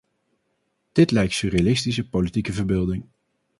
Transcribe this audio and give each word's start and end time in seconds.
Dit 0.91 1.11
lijkt 1.11 1.33
surrealistische 1.33 2.09
politieke 2.09 2.53
verbeelding. 2.53 3.07